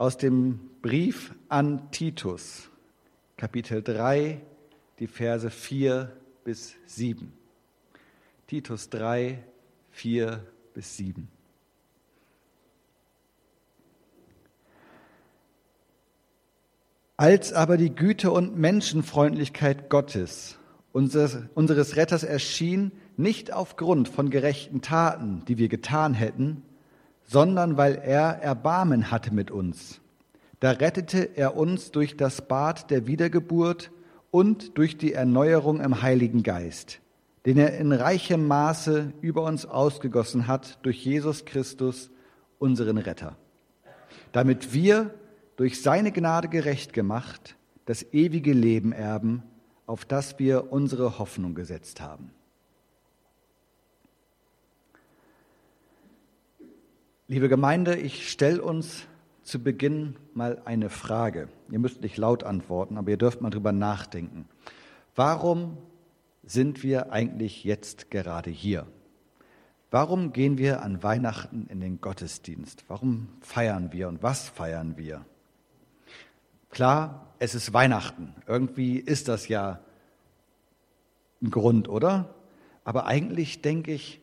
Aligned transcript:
aus 0.00 0.16
dem 0.16 0.60
Brief 0.80 1.34
an 1.50 1.90
Titus, 1.90 2.70
Kapitel 3.36 3.82
3, 3.82 4.40
die 4.98 5.06
Verse 5.06 5.50
4 5.50 6.10
bis 6.42 6.74
7. 6.86 7.30
Titus 8.46 8.88
3, 8.88 9.44
4 9.90 10.42
bis 10.72 10.96
7. 10.96 11.28
Als 17.18 17.52
aber 17.52 17.76
die 17.76 17.94
Güte 17.94 18.30
und 18.30 18.56
Menschenfreundlichkeit 18.56 19.90
Gottes, 19.90 20.58
unseres, 20.92 21.36
unseres 21.52 21.96
Retters, 21.96 22.22
erschien, 22.22 22.92
nicht 23.18 23.52
aufgrund 23.52 24.08
von 24.08 24.30
gerechten 24.30 24.80
Taten, 24.80 25.44
die 25.44 25.58
wir 25.58 25.68
getan 25.68 26.14
hätten, 26.14 26.62
sondern 27.30 27.76
weil 27.76 27.94
er 27.94 28.42
Erbarmen 28.42 29.12
hatte 29.12 29.32
mit 29.32 29.52
uns. 29.52 30.00
Da 30.58 30.72
rettete 30.72 31.36
er 31.36 31.56
uns 31.56 31.92
durch 31.92 32.16
das 32.16 32.42
Bad 32.48 32.90
der 32.90 33.06
Wiedergeburt 33.06 33.92
und 34.32 34.76
durch 34.76 34.98
die 34.98 35.12
Erneuerung 35.12 35.80
im 35.80 36.02
Heiligen 36.02 36.42
Geist, 36.42 37.00
den 37.46 37.56
er 37.56 37.78
in 37.78 37.92
reichem 37.92 38.48
Maße 38.48 39.12
über 39.20 39.44
uns 39.44 39.64
ausgegossen 39.64 40.48
hat 40.48 40.80
durch 40.82 41.04
Jesus 41.04 41.44
Christus, 41.44 42.10
unseren 42.58 42.98
Retter, 42.98 43.36
damit 44.32 44.74
wir 44.74 45.14
durch 45.54 45.82
seine 45.82 46.10
Gnade 46.10 46.48
gerecht 46.48 46.92
gemacht 46.92 47.54
das 47.84 48.02
ewige 48.12 48.52
Leben 48.52 48.90
erben, 48.90 49.44
auf 49.86 50.04
das 50.04 50.40
wir 50.40 50.72
unsere 50.72 51.20
Hoffnung 51.20 51.54
gesetzt 51.54 52.00
haben. 52.00 52.32
Liebe 57.30 57.48
Gemeinde, 57.48 57.94
ich 57.94 58.28
stelle 58.28 58.60
uns 58.60 59.06
zu 59.44 59.62
Beginn 59.62 60.16
mal 60.34 60.60
eine 60.64 60.90
Frage. 60.90 61.48
Ihr 61.70 61.78
müsst 61.78 62.00
nicht 62.00 62.16
laut 62.16 62.42
antworten, 62.42 62.98
aber 62.98 63.10
ihr 63.10 63.18
dürft 63.18 63.40
mal 63.40 63.50
drüber 63.50 63.70
nachdenken. 63.70 64.48
Warum 65.14 65.78
sind 66.42 66.82
wir 66.82 67.12
eigentlich 67.12 67.62
jetzt 67.62 68.10
gerade 68.10 68.50
hier? 68.50 68.84
Warum 69.92 70.32
gehen 70.32 70.58
wir 70.58 70.82
an 70.82 71.04
Weihnachten 71.04 71.68
in 71.68 71.78
den 71.78 72.00
Gottesdienst? 72.00 72.82
Warum 72.88 73.28
feiern 73.42 73.92
wir 73.92 74.08
und 74.08 74.24
was 74.24 74.48
feiern 74.48 74.96
wir? 74.96 75.24
Klar, 76.68 77.32
es 77.38 77.54
ist 77.54 77.72
Weihnachten. 77.72 78.34
Irgendwie 78.48 78.96
ist 78.96 79.28
das 79.28 79.46
ja 79.46 79.78
ein 81.40 81.52
Grund, 81.52 81.88
oder? 81.88 82.34
Aber 82.82 83.06
eigentlich 83.06 83.62
denke 83.62 83.92
ich, 83.92 84.20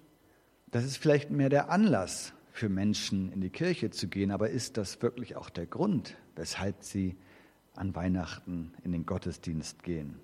das 0.71 0.83
ist 0.83 0.97
vielleicht 0.97 1.31
mehr 1.31 1.47
der 1.47 1.69
Anlass, 1.69 2.33
für 2.57 2.69
Menschen 2.69 3.31
in 3.31 3.39
die 3.39 3.51
Kirche 3.51 3.91
zu 3.91 4.07
gehen, 4.07 4.31
aber 4.31 4.49
ist 4.49 4.77
das 4.77 5.01
wirklich 5.01 5.35
auch 5.35 5.49
der 5.49 5.67
Grund, 5.67 6.17
weshalb 6.35 6.83
sie 6.83 7.15
an 7.75 7.93
Weihnachten 7.93 8.73
in 8.83 8.91
den 8.91 9.05
Gottesdienst 9.05 9.83
gehen? 9.83 10.19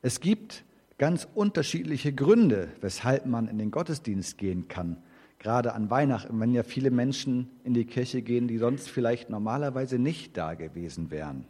Es 0.00 0.20
gibt 0.20 0.64
ganz 0.96 1.28
unterschiedliche 1.34 2.14
Gründe, 2.14 2.72
weshalb 2.80 3.26
man 3.26 3.48
in 3.48 3.58
den 3.58 3.70
Gottesdienst 3.70 4.38
gehen 4.38 4.68
kann. 4.68 5.02
Gerade 5.38 5.74
an 5.74 5.90
Weihnachten, 5.90 6.40
wenn 6.40 6.54
ja 6.54 6.62
viele 6.62 6.90
Menschen 6.90 7.50
in 7.64 7.74
die 7.74 7.84
Kirche 7.84 8.22
gehen, 8.22 8.48
die 8.48 8.58
sonst 8.58 8.88
vielleicht 8.88 9.28
normalerweise 9.28 9.98
nicht 9.98 10.36
da 10.38 10.54
gewesen 10.54 11.10
wären. 11.10 11.44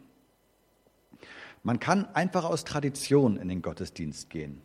Man 1.63 1.79
kann 1.79 2.05
einfach 2.13 2.43
aus 2.43 2.65
Tradition 2.65 3.37
in 3.37 3.47
den 3.47 3.61
Gottesdienst 3.61 4.29
gehen, 4.29 4.61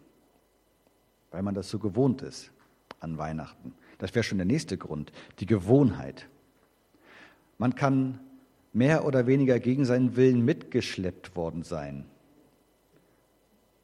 weil 1.31 1.43
man 1.43 1.55
das 1.55 1.71
so 1.71 1.79
gewohnt 1.79 2.23
ist 2.23 2.51
an 3.01 3.19
Weihnachten. 3.19 3.75
Das 4.05 4.15
wäre 4.15 4.23
schon 4.23 4.37
der 4.37 4.45
nächste 4.45 4.77
Grund, 4.77 5.13
die 5.39 5.47
Gewohnheit. 5.47 6.29
Man 7.57 7.75
kann 7.75 8.21
mehr 8.75 9.07
oder 9.07 9.27
weniger 9.27 9.59
gegen 9.59 9.87
seinen 9.87 10.15
Willen 10.15 10.45
mitgeschleppt 10.45 11.37
worden 11.37 11.63
sein, 11.63 12.05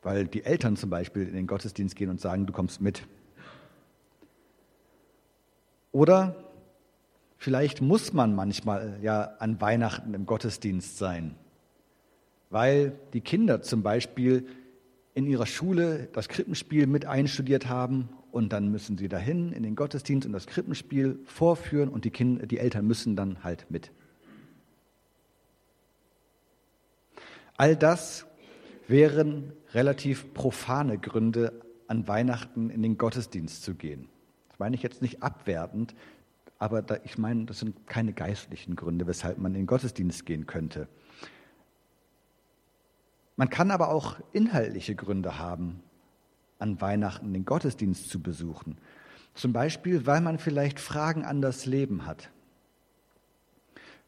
weil 0.02 0.26
die 0.26 0.44
Eltern 0.44 0.76
zum 0.76 0.90
Beispiel 0.90 1.26
in 1.26 1.32
den 1.32 1.46
Gottesdienst 1.46 1.96
gehen 1.96 2.10
und 2.10 2.20
sagen, 2.20 2.44
du 2.44 2.52
kommst 2.52 2.82
mit. 2.82 3.06
Oder 5.90 6.36
vielleicht 7.38 7.80
muss 7.80 8.12
man 8.12 8.34
manchmal 8.34 8.98
ja 9.00 9.22
an 9.38 9.58
Weihnachten 9.62 10.12
im 10.12 10.26
Gottesdienst 10.26 10.98
sein, 10.98 11.34
weil 12.50 12.92
die 13.14 13.22
Kinder 13.22 13.62
zum 13.62 13.82
Beispiel 13.82 14.46
in 15.14 15.24
ihrer 15.24 15.46
Schule 15.46 16.10
das 16.12 16.28
Krippenspiel 16.28 16.86
mit 16.86 17.06
einstudiert 17.06 17.70
haben 17.70 18.10
und 18.32 18.52
dann 18.52 18.68
müssen 18.68 18.98
sie 18.98 19.08
dahin 19.08 19.52
in 19.52 19.62
den 19.62 19.76
Gottesdienst 19.76 20.26
und 20.26 20.32
das 20.32 20.46
Krippenspiel 20.46 21.20
vorführen 21.24 21.88
und 21.88 22.04
die, 22.04 22.10
Kinder, 22.10 22.46
die 22.46 22.58
Eltern 22.58 22.86
müssen 22.86 23.16
dann 23.16 23.42
halt 23.44 23.66
mit. 23.70 23.92
All 27.56 27.76
das 27.76 28.26
wären 28.88 29.52
relativ 29.74 30.32
profane 30.34 30.98
Gründe, 30.98 31.60
an 31.88 32.06
Weihnachten 32.06 32.70
in 32.70 32.82
den 32.82 32.98
Gottesdienst 32.98 33.64
zu 33.64 33.74
gehen. 33.74 34.08
Das 34.48 34.60
meine 34.60 34.76
ich 34.76 34.82
jetzt 34.82 35.02
nicht 35.02 35.24
abwertend, 35.24 35.96
aber 36.60 36.82
da, 36.82 36.98
ich 37.04 37.18
meine, 37.18 37.46
das 37.46 37.58
sind 37.58 37.86
keine 37.88 38.12
geistlichen 38.12 38.76
Gründe, 38.76 39.08
weshalb 39.08 39.38
man 39.38 39.54
in 39.54 39.62
den 39.62 39.66
Gottesdienst 39.66 40.24
gehen 40.24 40.46
könnte. 40.46 40.88
Man 43.34 43.50
kann 43.50 43.72
aber 43.72 43.88
auch 43.88 44.20
inhaltliche 44.32 44.94
Gründe 44.94 45.38
haben, 45.38 45.82
an 46.60 46.80
Weihnachten 46.80 47.32
den 47.32 47.44
Gottesdienst 47.44 48.08
zu 48.08 48.20
besuchen. 48.20 48.78
Zum 49.34 49.52
Beispiel, 49.52 50.06
weil 50.06 50.20
man 50.20 50.38
vielleicht 50.38 50.80
Fragen 50.80 51.24
an 51.24 51.40
das 51.40 51.66
Leben 51.66 52.06
hat. 52.06 52.30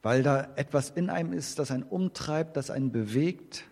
Weil 0.02 0.22
da 0.22 0.48
etwas 0.56 0.90
in 0.90 1.10
einem 1.10 1.32
ist, 1.32 1.58
das 1.58 1.70
einen 1.70 1.84
umtreibt, 1.84 2.56
das 2.56 2.70
einen 2.70 2.90
bewegt. 2.90 3.64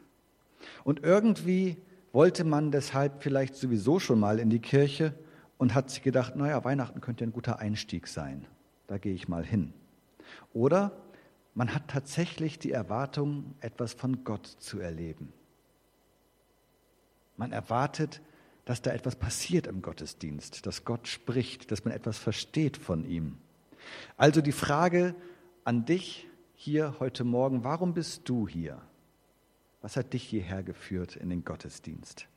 Und 0.84 1.02
irgendwie 1.02 1.76
wollte 2.12 2.44
man 2.44 2.70
deshalb 2.70 3.22
vielleicht 3.22 3.56
sowieso 3.56 3.98
schon 3.98 4.20
mal 4.20 4.38
in 4.38 4.50
die 4.50 4.60
Kirche 4.60 5.14
und 5.58 5.74
hat 5.74 5.90
sich 5.90 6.02
gedacht, 6.02 6.36
naja, 6.36 6.64
Weihnachten 6.64 7.00
könnte 7.00 7.24
ein 7.24 7.32
guter 7.32 7.58
Einstieg 7.58 8.06
sein. 8.06 8.46
Da 8.86 8.98
gehe 8.98 9.14
ich 9.14 9.28
mal 9.28 9.44
hin. 9.44 9.72
Oder 10.52 10.92
man 11.54 11.74
hat 11.74 11.88
tatsächlich 11.88 12.58
die 12.58 12.72
Erwartung, 12.72 13.54
etwas 13.60 13.94
von 13.94 14.24
Gott 14.24 14.46
zu 14.46 14.78
erleben. 14.78 15.32
Man 17.36 17.52
erwartet, 17.52 18.20
dass 18.70 18.82
da 18.82 18.92
etwas 18.92 19.16
passiert 19.16 19.66
im 19.66 19.82
Gottesdienst, 19.82 20.64
dass 20.64 20.84
Gott 20.84 21.08
spricht, 21.08 21.72
dass 21.72 21.84
man 21.84 21.92
etwas 21.92 22.18
versteht 22.18 22.76
von 22.76 23.04
ihm. 23.04 23.36
Also 24.16 24.42
die 24.42 24.52
Frage 24.52 25.16
an 25.64 25.86
dich 25.86 26.28
hier 26.54 26.94
heute 27.00 27.24
Morgen, 27.24 27.64
warum 27.64 27.94
bist 27.94 28.28
du 28.28 28.46
hier? 28.46 28.80
Was 29.82 29.96
hat 29.96 30.12
dich 30.12 30.22
hierher 30.22 30.62
geführt 30.62 31.16
in 31.16 31.30
den 31.30 31.44
Gottesdienst? 31.44 32.28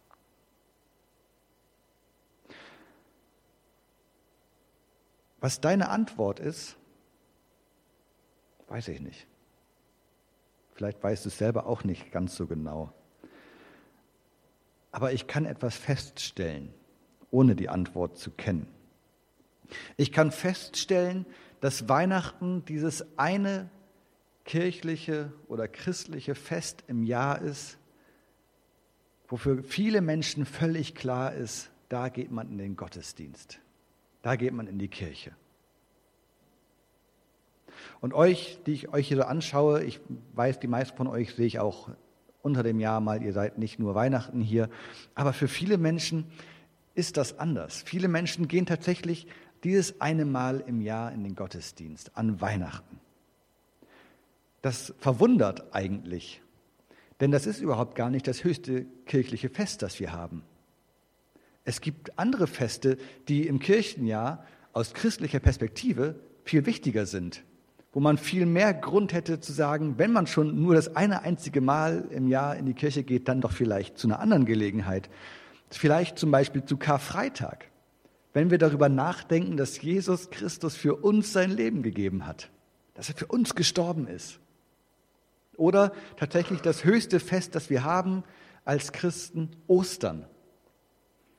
Was 5.39 5.61
deine 5.61 5.89
Antwort 5.89 6.39
ist, 6.39 6.77
weiß 8.69 8.87
ich 8.87 9.01
nicht. 9.01 9.27
Vielleicht 10.73 11.03
weißt 11.03 11.25
du 11.25 11.29
es 11.29 11.37
selber 11.37 11.67
auch 11.67 11.83
nicht 11.83 12.11
ganz 12.11 12.35
so 12.35 12.47
genau. 12.47 12.91
Aber 14.93 15.11
ich 15.11 15.27
kann 15.27 15.45
etwas 15.45 15.75
feststellen, 15.75 16.73
ohne 17.31 17.55
die 17.55 17.67
Antwort 17.67 18.17
zu 18.17 18.31
kennen. 18.31 18.67
Ich 19.97 20.13
kann 20.13 20.31
feststellen, 20.31 21.25
dass 21.59 21.89
Weihnachten 21.89 22.63
dieses 22.65 23.17
eine 23.17 23.69
kirchliche 24.45 25.33
oder 25.47 25.67
christliche 25.67 26.35
Fest 26.35 26.83
im 26.87 27.03
Jahr 27.03 27.41
ist, 27.41 27.77
wofür 29.27 29.63
viele 29.63 30.01
Menschen 30.01 30.45
völlig 30.45 30.93
klar 30.93 31.33
ist, 31.33 31.71
da 31.89 32.09
geht 32.09 32.31
man 32.31 32.51
in 32.51 32.57
den 32.57 32.75
Gottesdienst, 32.75 33.59
da 34.21 34.35
geht 34.35 34.53
man 34.53 34.67
in 34.67 34.77
die 34.77 34.89
Kirche. 34.89 35.31
Und 37.99 38.13
euch, 38.13 38.59
die 38.65 38.73
ich 38.73 38.89
euch 38.89 39.07
hier 39.07 39.17
so 39.17 39.23
anschaue, 39.23 39.83
ich 39.83 39.99
weiß, 40.33 40.59
die 40.59 40.67
meisten 40.67 40.95
von 40.97 41.07
euch 41.07 41.33
sehe 41.33 41.47
ich 41.47 41.59
auch 41.59 41.89
unter 42.43 42.61
dem 42.61 42.79
Jahr 42.79 42.99
mal, 42.99 43.23
ihr 43.23 43.33
seid 43.33 43.57
nicht 43.57 43.79
nur 43.79 43.95
Weihnachten 43.95 44.41
hier. 44.41 44.69
Aber 45.15 45.33
für 45.33 45.47
viele 45.47 45.79
Menschen 45.79 46.25
ist 46.93 47.17
das 47.17 47.39
anders. 47.39 47.81
Viele 47.83 48.07
Menschen 48.07 48.47
gehen 48.47 48.67
tatsächlich 48.67 49.25
dieses 49.63 49.99
eine 50.01 50.25
Mal 50.25 50.61
im 50.67 50.81
Jahr 50.81 51.11
in 51.11 51.23
den 51.23 51.35
Gottesdienst, 51.35 52.15
an 52.15 52.41
Weihnachten. 52.41 52.99
Das 54.61 54.93
verwundert 54.99 55.73
eigentlich, 55.73 56.41
denn 57.19 57.31
das 57.31 57.47
ist 57.47 57.61
überhaupt 57.61 57.95
gar 57.95 58.09
nicht 58.09 58.27
das 58.27 58.43
höchste 58.43 58.85
kirchliche 59.05 59.49
Fest, 59.49 59.81
das 59.81 59.99
wir 59.99 60.11
haben. 60.11 60.43
Es 61.63 61.79
gibt 61.79 62.19
andere 62.19 62.47
Feste, 62.47 62.97
die 63.29 63.47
im 63.47 63.59
Kirchenjahr 63.59 64.45
aus 64.73 64.93
christlicher 64.93 65.39
Perspektive 65.39 66.19
viel 66.43 66.65
wichtiger 66.65 67.05
sind 67.05 67.43
wo 67.93 67.99
man 67.99 68.17
viel 68.17 68.45
mehr 68.47 68.73
Grund 68.73 69.13
hätte 69.13 69.39
zu 69.39 69.53
sagen, 69.53 69.97
wenn 69.97 70.11
man 70.11 70.27
schon 70.27 70.61
nur 70.61 70.73
das 70.73 70.95
eine 70.95 71.21
einzige 71.21 71.61
Mal 71.61 72.05
im 72.09 72.27
Jahr 72.27 72.55
in 72.57 72.65
die 72.65 72.73
Kirche 72.73 73.03
geht, 73.03 73.27
dann 73.27 73.39
doch 73.39 73.51
vielleicht 73.51 73.97
zu 73.97 74.07
einer 74.07 74.19
anderen 74.19 74.45
Gelegenheit. 74.45 75.09
Vielleicht 75.69 76.17
zum 76.17 76.31
Beispiel 76.31 76.65
zu 76.65 76.77
Karfreitag, 76.77 77.65
wenn 78.33 78.49
wir 78.51 78.57
darüber 78.57 78.89
nachdenken, 78.89 79.57
dass 79.57 79.81
Jesus 79.81 80.31
Christus 80.31 80.75
für 80.75 80.95
uns 80.95 81.33
sein 81.33 81.51
Leben 81.51 81.83
gegeben 81.83 82.25
hat. 82.25 82.49
dass 82.95 83.09
er 83.09 83.15
für 83.15 83.25
uns 83.25 83.55
gestorben 83.55 84.07
ist. 84.07 84.39
Oder 85.57 85.93
tatsächlich 86.17 86.61
das 86.61 86.83
höchste 86.83 87.19
Fest, 87.19 87.55
das 87.55 87.69
wir 87.69 87.83
haben 87.83 88.23
als 88.65 88.91
Christen, 88.91 89.49
Ostern, 89.67 90.25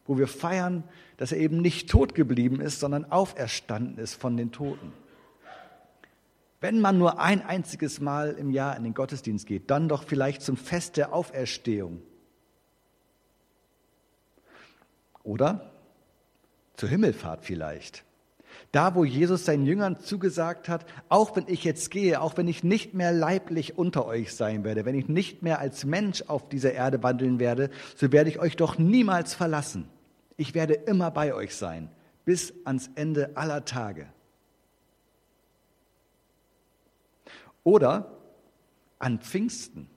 wo 0.05 0.19
wir 0.19 0.27
feiern, 0.27 0.85
dass 1.17 1.33
er 1.33 1.39
eben 1.39 1.61
nicht 1.61 1.89
tot 1.89 2.15
geblieben 2.15 2.61
ist, 2.61 2.81
sondern 2.81 3.05
auferstanden 3.05 3.99
ist 3.99 4.15
von 4.15 4.37
den 4.37 4.53
Toten. 4.53 4.93
Wenn 6.65 6.81
man 6.81 6.97
nur 6.97 7.21
ein 7.21 7.45
einziges 7.45 8.01
Mal 8.01 8.31
im 8.39 8.51
Jahr 8.51 8.75
in 8.75 8.85
den 8.85 8.95
Gottesdienst 8.95 9.47
geht, 9.47 9.71
dann 9.71 9.87
doch 9.87 10.03
vielleicht 10.03 10.41
zum 10.41 10.57
Fest 10.57 10.97
der 10.97 11.13
Auferstehung. 11.13 12.01
Oder 15.23 15.73
zur 16.75 16.89
Himmelfahrt 16.89 17.45
vielleicht. 17.45 18.03
Da, 18.73 18.95
wo 18.95 19.05
Jesus 19.05 19.45
seinen 19.45 19.67
Jüngern 19.67 20.01
zugesagt 20.01 20.71
hat, 20.71 20.87
auch 21.11 21.37
wenn 21.37 21.45
ich 21.49 21.65
jetzt 21.65 21.91
gehe, 21.91 22.23
auch 22.23 22.39
wenn 22.39 22.49
ich 22.49 22.65
nicht 22.65 22.95
mehr 22.95 23.13
leiblich 23.13 23.77
unter 23.77 24.07
euch 24.07 24.35
sein 24.35 24.65
werde, 24.65 24.87
wenn 24.87 24.95
ich 24.95 25.07
nicht 25.07 25.43
mehr 25.43 25.59
als 25.59 25.85
Mensch 25.85 26.23
auf 26.29 26.49
dieser 26.49 26.73
Erde 26.73 27.03
wandeln 27.03 27.39
werde, 27.39 27.69
so 27.95 28.11
werde 28.11 28.31
ich 28.31 28.39
euch 28.39 28.57
doch 28.57 28.79
niemals 28.79 29.35
verlassen. 29.35 29.87
Ich 30.39 30.55
werde 30.55 30.73
immer 30.73 31.11
bei 31.11 31.35
euch 31.35 31.57
sein, 31.57 31.91
bis 32.25 32.55
ans 32.65 32.89
Ende 32.95 33.37
aller 33.37 33.67
Tage. 33.67 34.07
Oder 37.65 38.17
an 38.99 39.19
Pfingsten, 39.19 39.89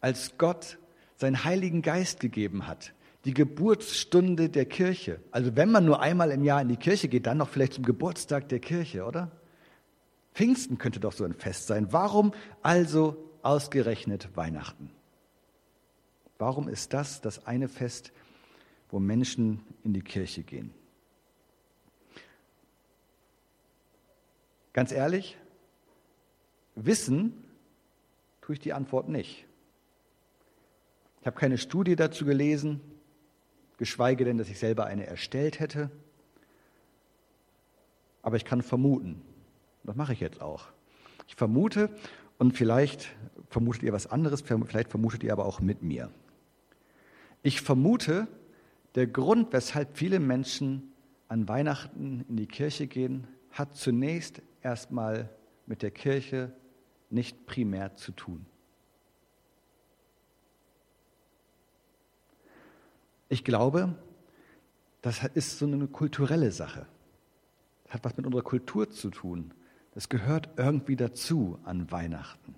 als 0.00 0.36
Gott 0.36 0.78
seinen 1.16 1.44
Heiligen 1.44 1.82
Geist 1.82 2.20
gegeben 2.20 2.66
hat, 2.66 2.92
die 3.24 3.34
Geburtsstunde 3.34 4.48
der 4.48 4.66
Kirche. 4.66 5.20
Also 5.30 5.56
wenn 5.56 5.70
man 5.70 5.84
nur 5.84 6.00
einmal 6.00 6.30
im 6.30 6.44
Jahr 6.44 6.60
in 6.60 6.68
die 6.68 6.76
Kirche 6.76 7.08
geht, 7.08 7.26
dann 7.26 7.38
noch 7.38 7.48
vielleicht 7.48 7.74
zum 7.74 7.84
Geburtstag 7.84 8.48
der 8.48 8.58
Kirche, 8.58 9.04
oder? 9.04 9.30
Pfingsten 10.34 10.78
könnte 10.78 11.00
doch 11.00 11.12
so 11.12 11.24
ein 11.24 11.32
Fest 11.32 11.68
sein. 11.68 11.92
Warum 11.92 12.32
also 12.62 13.16
ausgerechnet 13.42 14.36
Weihnachten? 14.36 14.90
Warum 16.38 16.68
ist 16.68 16.92
das 16.92 17.20
das 17.20 17.46
eine 17.46 17.68
Fest, 17.68 18.12
wo 18.90 18.98
Menschen 18.98 19.60
in 19.84 19.92
die 19.92 20.02
Kirche 20.02 20.42
gehen? 20.42 20.74
Ganz 24.72 24.90
ehrlich, 24.90 25.38
wissen 26.74 27.44
tue 28.40 28.54
ich 28.54 28.60
die 28.60 28.72
Antwort 28.72 29.08
nicht. 29.08 29.46
Ich 31.20 31.26
habe 31.26 31.38
keine 31.38 31.58
Studie 31.58 31.96
dazu 31.96 32.24
gelesen, 32.24 32.80
geschweige 33.78 34.24
denn, 34.24 34.38
dass 34.38 34.48
ich 34.48 34.58
selber 34.58 34.86
eine 34.86 35.06
erstellt 35.06 35.60
hätte. 35.60 35.90
Aber 38.22 38.36
ich 38.36 38.44
kann 38.44 38.62
vermuten. 38.62 39.22
Das 39.84 39.96
mache 39.96 40.12
ich 40.12 40.20
jetzt 40.20 40.40
auch. 40.40 40.66
Ich 41.26 41.36
vermute, 41.36 41.90
und 42.38 42.52
vielleicht 42.56 43.14
vermutet 43.48 43.82
ihr 43.84 43.92
was 43.92 44.06
anderes, 44.06 44.42
vielleicht 44.42 44.90
vermutet 44.90 45.22
ihr 45.22 45.32
aber 45.32 45.46
auch 45.46 45.60
mit 45.60 45.82
mir. 45.82 46.10
Ich 47.42 47.60
vermute, 47.60 48.26
der 48.94 49.06
Grund, 49.06 49.52
weshalb 49.52 49.96
viele 49.96 50.20
Menschen 50.20 50.92
an 51.28 51.48
Weihnachten 51.48 52.24
in 52.28 52.36
die 52.36 52.46
Kirche 52.46 52.86
gehen, 52.86 53.26
hat 53.50 53.76
zunächst 53.76 54.42
erstmal 54.62 55.28
mit 55.66 55.82
der 55.82 55.90
Kirche 55.90 56.52
nicht 57.10 57.46
primär 57.46 57.94
zu 57.96 58.12
tun. 58.12 58.46
Ich 63.28 63.44
glaube, 63.44 63.94
das 65.02 65.22
ist 65.34 65.58
so 65.58 65.66
eine 65.66 65.86
kulturelle 65.86 66.52
Sache. 66.52 66.86
Das 67.84 67.94
hat 67.94 68.04
was 68.04 68.16
mit 68.16 68.26
unserer 68.26 68.42
Kultur 68.42 68.90
zu 68.90 69.10
tun. 69.10 69.52
Das 69.94 70.08
gehört 70.08 70.48
irgendwie 70.56 70.96
dazu 70.96 71.58
an 71.64 71.90
Weihnachten. 71.90 72.54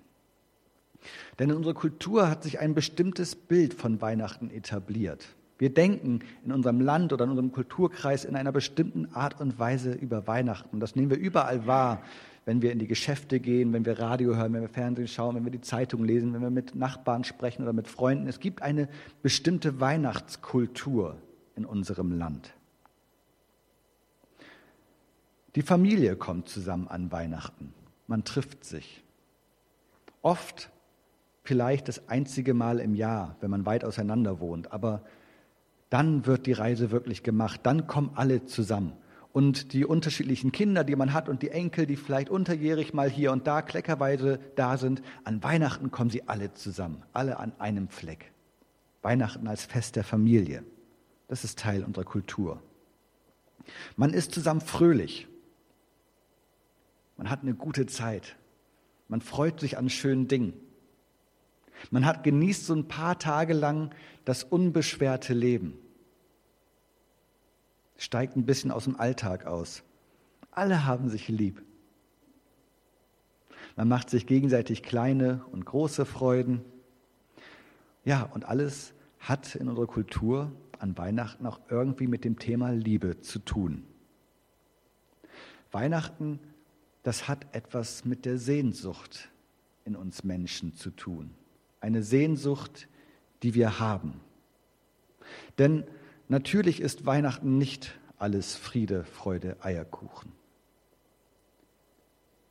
Denn 1.39 1.49
in 1.49 1.55
unserer 1.55 1.73
Kultur 1.73 2.29
hat 2.29 2.43
sich 2.43 2.59
ein 2.59 2.73
bestimmtes 2.73 3.35
Bild 3.35 3.73
von 3.73 4.01
Weihnachten 4.01 4.49
etabliert. 4.49 5.35
Wir 5.57 5.73
denken 5.73 6.19
in 6.45 6.51
unserem 6.51 6.81
Land 6.81 7.13
oder 7.13 7.25
in 7.25 7.31
unserem 7.31 7.51
Kulturkreis 7.51 8.25
in 8.25 8.35
einer 8.35 8.51
bestimmten 8.51 9.13
Art 9.13 9.39
und 9.41 9.57
Weise 9.57 9.93
über 9.93 10.27
Weihnachten. 10.27 10.79
Das 10.79 10.95
nehmen 10.95 11.09
wir 11.09 11.17
überall 11.17 11.65
wahr, 11.65 12.03
wenn 12.47 12.61
wir 12.61 12.71
in 12.71 12.79
die 12.79 12.87
Geschäfte 12.87 13.41
gehen, 13.41 13.73
wenn 13.73 13.85
wir 13.85 13.99
Radio 13.99 14.37
hören, 14.37 14.53
wenn 14.53 14.61
wir 14.61 14.69
Fernsehen 14.69 15.09
schauen, 15.09 15.35
wenn 15.35 15.43
wir 15.43 15.51
die 15.51 15.59
Zeitung 15.59 16.05
lesen, 16.05 16.33
wenn 16.33 16.39
wir 16.39 16.49
mit 16.49 16.75
Nachbarn 16.75 17.25
sprechen 17.25 17.61
oder 17.61 17.73
mit 17.73 17.89
Freunden. 17.89 18.25
Es 18.25 18.39
gibt 18.39 18.61
eine 18.61 18.87
bestimmte 19.21 19.81
Weihnachtskultur 19.81 21.17
in 21.57 21.65
unserem 21.65 22.17
Land. 22.17 22.53
Die 25.55 25.61
Familie 25.61 26.15
kommt 26.15 26.47
zusammen 26.47 26.87
an 26.87 27.11
Weihnachten. 27.11 27.73
Man 28.07 28.23
trifft 28.23 28.63
sich. 28.63 29.03
Oft 30.21 30.69
vielleicht 31.43 31.89
das 31.89 32.07
einzige 32.07 32.53
Mal 32.53 32.79
im 32.79 32.95
Jahr, 32.95 33.35
wenn 33.41 33.51
man 33.51 33.65
weit 33.65 33.83
auseinander 33.83 34.39
wohnt, 34.39 34.71
aber 34.71 35.03
dann 35.89 36.25
wird 36.25 36.45
die 36.45 36.53
Reise 36.53 36.91
wirklich 36.91 37.23
gemacht, 37.23 37.59
dann 37.63 37.87
kommen 37.87 38.11
alle 38.15 38.45
zusammen. 38.45 38.93
Und 39.37 39.73
die 39.73 39.85
unterschiedlichen 39.85 40.51
Kinder, 40.51 40.83
die 40.83 40.95
man 40.95 41.13
hat 41.13 41.29
und 41.29 41.43
die 41.43 41.51
Enkel, 41.51 41.85
die 41.85 41.95
vielleicht 41.95 42.31
unterjährig 42.31 42.95
mal 42.95 43.07
hier 43.07 43.31
und 43.31 43.45
da 43.45 43.61
kleckerweise 43.61 44.39
da 44.55 44.77
sind, 44.77 45.03
an 45.25 45.43
Weihnachten 45.43 45.91
kommen 45.91 46.09
sie 46.09 46.27
alle 46.27 46.53
zusammen, 46.53 47.03
alle 47.13 47.37
an 47.37 47.53
einem 47.59 47.87
Fleck. 47.87 48.31
Weihnachten 49.03 49.47
als 49.47 49.63
Fest 49.63 49.95
der 49.95 50.03
Familie. 50.03 50.63
Das 51.27 51.43
ist 51.43 51.59
Teil 51.59 51.83
unserer 51.83 52.03
Kultur. 52.03 52.63
Man 53.95 54.11
ist 54.11 54.33
zusammen 54.33 54.59
fröhlich. 54.59 55.27
Man 57.15 57.29
hat 57.29 57.43
eine 57.43 57.53
gute 57.53 57.85
Zeit. 57.85 58.37
Man 59.07 59.21
freut 59.21 59.59
sich 59.59 59.77
an 59.77 59.91
schönen 59.91 60.27
Dingen. 60.27 60.53
Man 61.91 62.07
hat 62.07 62.23
genießt 62.23 62.65
so 62.65 62.73
ein 62.73 62.87
paar 62.87 63.19
Tage 63.19 63.53
lang 63.53 63.91
das 64.25 64.43
unbeschwerte 64.43 65.35
Leben. 65.35 65.77
Steigt 67.97 68.35
ein 68.35 68.45
bisschen 68.45 68.71
aus 68.71 68.85
dem 68.85 68.99
Alltag 68.99 69.45
aus. 69.45 69.83
Alle 70.51 70.85
haben 70.85 71.09
sich 71.09 71.27
lieb. 71.27 71.63
Man 73.75 73.87
macht 73.87 74.09
sich 74.09 74.25
gegenseitig 74.25 74.83
kleine 74.83 75.45
und 75.51 75.65
große 75.65 76.05
Freuden. 76.05 76.63
Ja, 78.05 78.23
und 78.23 78.45
alles 78.45 78.93
hat 79.19 79.55
in 79.55 79.67
unserer 79.67 79.87
Kultur 79.87 80.51
an 80.79 80.97
Weihnachten 80.97 81.45
auch 81.45 81.59
irgendwie 81.69 82.07
mit 82.07 82.23
dem 82.23 82.39
Thema 82.39 82.69
Liebe 82.71 83.21
zu 83.21 83.39
tun. 83.39 83.83
Weihnachten, 85.71 86.39
das 87.03 87.27
hat 87.27 87.45
etwas 87.53 88.05
mit 88.05 88.25
der 88.25 88.37
Sehnsucht 88.37 89.29
in 89.85 89.95
uns 89.95 90.23
Menschen 90.23 90.73
zu 90.73 90.91
tun 90.91 91.35
eine 91.79 92.03
Sehnsucht, 92.03 92.87
die 93.43 93.53
wir 93.53 93.79
haben. 93.79 94.19
Denn 95.57 95.83
natürlich 96.27 96.81
ist 96.81 97.05
Weihnachten 97.05 97.57
nicht 97.57 97.97
alles 98.17 98.55
Friede, 98.55 99.03
Freude, 99.03 99.57
Eierkuchen. 99.61 100.31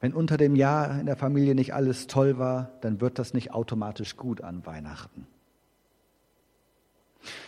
Wenn 0.00 0.12
unter 0.12 0.37
dem 0.37 0.56
Jahr 0.56 1.00
in 1.00 1.06
der 1.06 1.16
Familie 1.16 1.54
nicht 1.54 1.75
alles 1.75 2.06
toll 2.06 2.38
war, 2.38 2.73
dann 2.83 3.00
wird 3.00 3.18
das 3.18 3.35
nicht 3.35 3.52
automatisch 3.52 4.16
gut 4.16 4.40
an 4.40 4.64
Weihnachten. 4.66 5.26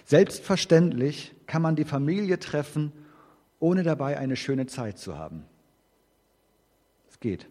Selbstverständlich 0.05 1.35
kann 1.47 1.63
man 1.63 1.77
die 1.77 1.85
Familie 1.85 2.39
treffen, 2.39 2.93
ohne 3.61 3.83
dabei 3.83 4.19
eine 4.19 4.37
schöne 4.37 4.67
Zeit 4.67 4.99
zu 4.99 5.17
haben. 5.19 5.45
Es 7.11 7.21
geht. 7.21 7.49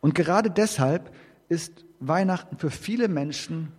Und 0.00 0.14
gerade 0.14 0.50
deshalb 0.50 1.14
ist 1.48 1.84
Weihnachten 2.00 2.58
für 2.58 2.70
viele 2.70 3.08
Menschen 3.08 3.72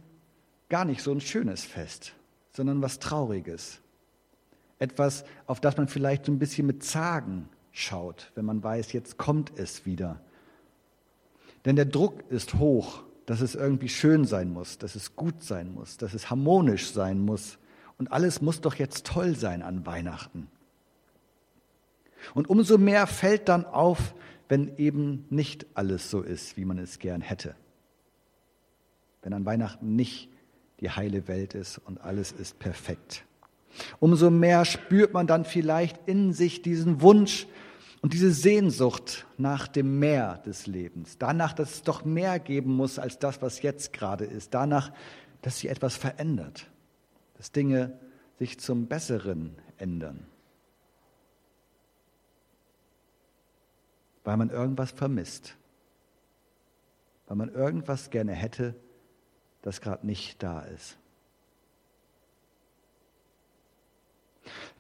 gar 0.70 0.86
nicht 0.86 1.02
so 1.02 1.12
ein 1.12 1.22
schönes 1.22 1.64
Fest, 1.64 2.14
sondern 2.58 2.82
was 2.82 2.98
Trauriges. 2.98 3.82
Etwas, 4.80 5.26
auf 5.46 5.62
das 5.62 5.78
man 5.78 5.88
vielleicht 5.88 6.26
so 6.26 6.32
ein 6.32 6.40
bisschen 6.40 6.66
mit 6.66 6.84
Zagen 6.84 7.50
schaut, 7.72 8.32
wenn 8.34 8.46
man 8.46 8.64
weiß, 8.64 8.94
jetzt 8.94 9.18
kommt 9.18 9.52
es 9.60 9.86
wieder. 9.86 10.20
Denn 11.66 11.76
der 11.76 11.86
Druck 11.86 12.24
ist 12.32 12.56
hoch, 12.56 13.04
dass 13.28 13.42
es 13.42 13.54
irgendwie 13.54 13.90
schön 13.90 14.26
sein 14.26 14.52
muss, 14.52 14.80
dass 14.80 14.96
es 14.96 15.16
gut 15.16 15.44
sein 15.44 15.72
muss, 15.72 15.98
dass 15.98 16.16
es 16.16 16.32
harmonisch 16.32 16.92
sein 16.92 17.20
muss. 17.20 17.60
Und 18.00 18.12
alles 18.12 18.42
muss 18.42 18.60
doch 18.60 18.74
jetzt 18.74 19.06
toll 19.06 19.36
sein 19.36 19.62
an 19.62 19.86
Weihnachten. 19.86 20.48
Und 22.34 22.50
umso 22.50 22.80
mehr 22.80 23.06
fällt 23.06 23.50
dann 23.50 23.66
auf, 23.66 24.16
wenn 24.50 24.76
eben 24.78 25.28
nicht 25.30 25.68
alles 25.76 26.10
so 26.10 26.24
ist, 26.24 26.58
wie 26.58 26.66
man 26.66 26.80
es 26.80 26.98
gern 26.98 27.22
hätte. 27.22 27.56
Wenn 29.22 29.34
an 29.34 29.46
Weihnachten 29.46 29.96
nicht 29.96 30.32
die 30.80 30.90
heile 30.90 31.28
Welt 31.28 31.54
ist 31.54 31.78
und 31.80 32.02
alles 32.02 32.32
ist 32.32 32.60
perfekt. 32.60 33.26
Umso 34.00 34.30
mehr 34.30 34.66
spürt 34.66 35.14
man 35.14 35.28
dann 35.28 35.46
vielleicht 35.46 36.08
in 36.08 36.34
sich 36.34 36.62
diesen 36.62 37.02
Wunsch 37.02 37.48
und 38.02 38.14
diese 38.14 38.32
Sehnsucht 38.32 39.26
nach 39.38 39.68
dem 39.68 40.00
Meer 40.00 40.42
des 40.46 40.68
Lebens. 40.68 41.18
Danach, 41.18 41.54
dass 41.54 41.76
es 41.76 41.84
doch 41.84 42.06
mehr 42.06 42.40
geben 42.40 42.76
muss 42.76 43.00
als 43.00 43.20
das, 43.20 43.42
was 43.42 43.62
jetzt 43.62 43.94
gerade 43.94 44.26
ist. 44.26 44.54
Danach, 44.54 44.92
dass 45.42 45.60
sich 45.60 45.70
etwas 45.70 45.96
verändert. 45.96 46.70
Dass 47.36 47.52
Dinge 47.52 48.00
sich 48.40 48.60
zum 48.60 48.88
Besseren 48.88 49.56
ändern. 49.78 50.26
weil 54.28 54.36
man 54.36 54.50
irgendwas 54.50 54.92
vermisst, 54.92 55.56
weil 57.28 57.38
man 57.38 57.48
irgendwas 57.48 58.10
gerne 58.10 58.34
hätte, 58.34 58.76
das 59.68 59.82
gerade 59.82 60.08
nicht 60.08 60.42
da 60.42 60.62
ist. 60.62 60.98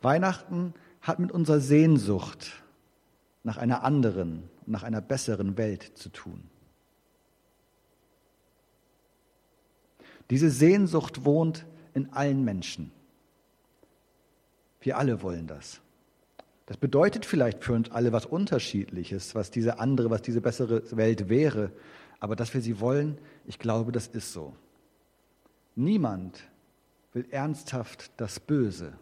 Weihnachten 0.01 0.74
hat 1.01 1.20
mit 1.20 1.29
unserer 1.29 1.60
Sehnsucht 1.60 2.63
nach 3.44 3.58
einer 3.58 3.84
anderen, 3.84 4.50
nach 4.65 4.84
einer 4.84 5.01
besseren 5.01 5.58
Welt 5.58 5.91
zu 5.96 6.08
tun. 6.08 6.50
Diese 10.29 10.50
Sehnsucht 10.50 11.25
wohnt 11.25 11.65
in 11.94 12.13
allen 12.13 12.46
Menschen. 12.46 12.91
Wir 14.79 14.98
alle 14.98 15.22
wollen 15.22 15.48
das. 15.48 15.82
Das 16.65 16.77
bedeutet 16.77 17.25
vielleicht 17.25 17.65
für 17.65 17.74
uns 17.74 17.91
alle 17.91 18.13
was 18.13 18.25
Unterschiedliches, 18.25 19.36
was 19.36 19.51
diese 19.51 19.79
andere, 19.79 20.10
was 20.10 20.22
diese 20.22 20.39
bessere 20.39 20.82
Welt 20.96 21.27
wäre. 21.27 21.74
Aber 22.22 22.38
dass 22.38 22.53
wir 22.53 22.62
sie 22.62 22.79
wollen, 22.79 23.17
ich 23.46 23.60
glaube, 23.60 23.91
das 23.91 24.08
ist 24.08 24.32
so. 24.32 24.56
Niemand 25.77 26.41
will 27.13 27.27
ernsthaft 27.29 28.10
das 28.17 28.39
Böse. 28.39 28.93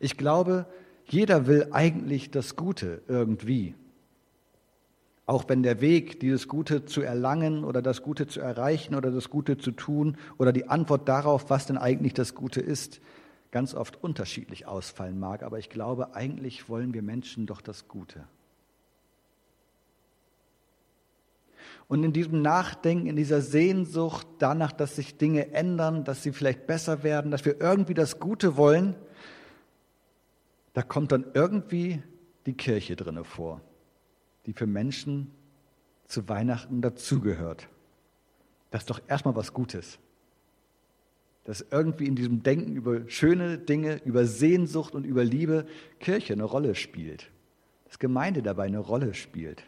Ich 0.00 0.16
glaube, 0.16 0.66
jeder 1.06 1.46
will 1.46 1.68
eigentlich 1.70 2.32
das 2.32 2.56
Gute 2.56 3.00
irgendwie. 3.06 3.76
Auch 5.24 5.44
wenn 5.46 5.62
der 5.62 5.80
Weg, 5.80 6.18
dieses 6.18 6.48
Gute 6.48 6.84
zu 6.84 7.00
erlangen 7.00 7.62
oder 7.62 7.80
das 7.80 8.02
Gute 8.02 8.26
zu 8.26 8.40
erreichen 8.40 8.96
oder 8.96 9.12
das 9.12 9.30
Gute 9.30 9.56
zu 9.56 9.70
tun 9.70 10.16
oder 10.36 10.52
die 10.52 10.68
Antwort 10.68 11.08
darauf, 11.08 11.48
was 11.48 11.66
denn 11.66 11.78
eigentlich 11.78 12.12
das 12.12 12.34
Gute 12.34 12.60
ist, 12.60 13.00
ganz 13.52 13.72
oft 13.72 14.02
unterschiedlich 14.02 14.66
ausfallen 14.66 15.20
mag. 15.20 15.44
Aber 15.44 15.60
ich 15.60 15.70
glaube, 15.70 16.16
eigentlich 16.16 16.68
wollen 16.68 16.92
wir 16.92 17.02
Menschen 17.02 17.46
doch 17.46 17.60
das 17.60 17.86
Gute. 17.86 18.26
Und 21.88 22.04
in 22.04 22.12
diesem 22.12 22.42
Nachdenken, 22.42 23.06
in 23.06 23.16
dieser 23.16 23.40
Sehnsucht 23.40 24.26
danach, 24.38 24.72
dass 24.72 24.96
sich 24.96 25.16
Dinge 25.16 25.52
ändern, 25.52 26.04
dass 26.04 26.22
sie 26.22 26.32
vielleicht 26.32 26.66
besser 26.66 27.02
werden, 27.02 27.30
dass 27.30 27.46
wir 27.46 27.60
irgendwie 27.60 27.94
das 27.94 28.20
Gute 28.20 28.58
wollen, 28.58 28.94
da 30.74 30.82
kommt 30.82 31.12
dann 31.12 31.24
irgendwie 31.32 32.02
die 32.44 32.52
Kirche 32.52 32.94
drinne 32.94 33.24
vor, 33.24 33.62
die 34.44 34.52
für 34.52 34.66
Menschen 34.66 35.30
zu 36.04 36.28
Weihnachten 36.28 36.82
dazugehört. 36.82 37.68
Das 38.70 38.82
ist 38.82 38.90
doch 38.90 39.00
erstmal 39.08 39.34
was 39.34 39.54
Gutes. 39.54 39.98
Dass 41.44 41.64
irgendwie 41.70 42.06
in 42.06 42.16
diesem 42.16 42.42
Denken 42.42 42.76
über 42.76 43.08
schöne 43.08 43.56
Dinge, 43.56 44.02
über 44.04 44.26
Sehnsucht 44.26 44.94
und 44.94 45.04
über 45.04 45.24
Liebe 45.24 45.66
Kirche 46.00 46.34
eine 46.34 46.44
Rolle 46.44 46.74
spielt. 46.74 47.30
Dass 47.86 47.98
Gemeinde 47.98 48.42
dabei 48.42 48.64
eine 48.64 48.78
Rolle 48.78 49.14
spielt. 49.14 49.64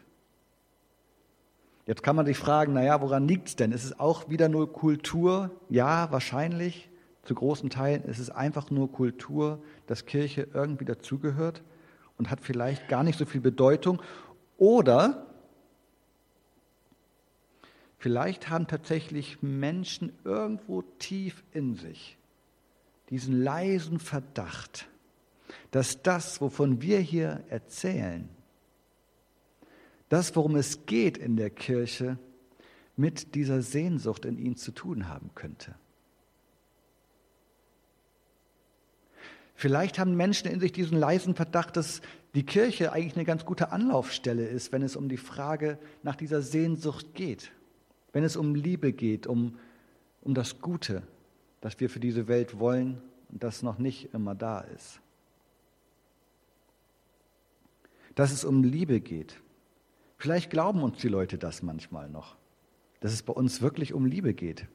Jetzt 1.91 2.03
kann 2.03 2.15
man 2.15 2.25
sich 2.25 2.37
fragen, 2.37 2.71
naja, 2.71 3.01
woran 3.01 3.27
liegt 3.27 3.49
es 3.49 3.57
denn? 3.57 3.73
Ist 3.73 3.83
es 3.83 3.99
auch 3.99 4.29
wieder 4.29 4.47
nur 4.47 4.71
Kultur? 4.71 5.51
Ja, 5.67 6.09
wahrscheinlich. 6.09 6.89
Zu 7.23 7.35
großen 7.35 7.69
Teilen 7.69 8.05
ist 8.05 8.17
es 8.17 8.29
einfach 8.29 8.71
nur 8.71 8.89
Kultur, 8.89 9.61
dass 9.87 10.05
Kirche 10.05 10.47
irgendwie 10.53 10.85
dazugehört 10.85 11.61
und 12.17 12.31
hat 12.31 12.39
vielleicht 12.39 12.87
gar 12.87 13.03
nicht 13.03 13.19
so 13.19 13.25
viel 13.25 13.41
Bedeutung. 13.41 14.01
Oder 14.57 15.27
vielleicht 17.97 18.49
haben 18.49 18.67
tatsächlich 18.67 19.43
Menschen 19.43 20.13
irgendwo 20.23 20.83
tief 20.97 21.43
in 21.51 21.75
sich 21.75 22.17
diesen 23.09 23.43
leisen 23.43 23.99
Verdacht, 23.99 24.87
dass 25.71 26.01
das, 26.01 26.39
wovon 26.39 26.81
wir 26.81 26.99
hier 26.99 27.43
erzählen, 27.49 28.29
das, 30.11 30.35
worum 30.35 30.57
es 30.57 30.85
geht 30.85 31.17
in 31.17 31.37
der 31.37 31.49
Kirche, 31.49 32.19
mit 32.97 33.33
dieser 33.33 33.61
Sehnsucht 33.61 34.25
in 34.25 34.37
ihnen 34.37 34.57
zu 34.57 34.73
tun 34.73 35.07
haben 35.07 35.31
könnte. 35.35 35.73
Vielleicht 39.55 39.99
haben 39.99 40.17
Menschen 40.17 40.51
in 40.51 40.59
sich 40.59 40.73
diesen 40.73 40.97
leisen 40.97 41.33
Verdacht, 41.33 41.77
dass 41.77 42.01
die 42.35 42.43
Kirche 42.45 42.91
eigentlich 42.91 43.15
eine 43.15 43.23
ganz 43.23 43.45
gute 43.45 43.71
Anlaufstelle 43.71 44.45
ist, 44.45 44.73
wenn 44.73 44.81
es 44.81 44.97
um 44.97 45.07
die 45.07 45.15
Frage 45.15 45.79
nach 46.03 46.17
dieser 46.17 46.41
Sehnsucht 46.41 47.13
geht, 47.13 47.53
wenn 48.11 48.25
es 48.25 48.35
um 48.35 48.53
Liebe 48.53 48.91
geht, 48.91 49.27
um, 49.27 49.57
um 50.19 50.33
das 50.33 50.59
Gute, 50.59 51.03
das 51.61 51.79
wir 51.79 51.89
für 51.89 52.01
diese 52.01 52.27
Welt 52.27 52.59
wollen 52.59 53.01
und 53.29 53.45
das 53.45 53.63
noch 53.63 53.77
nicht 53.77 54.13
immer 54.13 54.35
da 54.35 54.59
ist. 54.59 54.99
Dass 58.15 58.33
es 58.33 58.43
um 58.43 58.61
Liebe 58.65 58.99
geht. 58.99 59.41
Vielleicht 60.21 60.51
glauben 60.51 60.83
uns 60.83 60.99
die 60.99 61.07
Leute 61.07 61.39
das 61.39 61.63
manchmal 61.63 62.07
noch, 62.07 62.35
dass 62.99 63.11
es 63.11 63.23
bei 63.23 63.33
uns 63.33 63.63
wirklich 63.63 63.91
um 63.91 64.05
Liebe 64.05 64.35
geht, 64.35 64.67